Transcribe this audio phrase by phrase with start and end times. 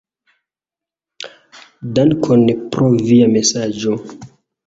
[1.99, 2.43] Dankon
[2.77, 4.01] pro via mesaĝo.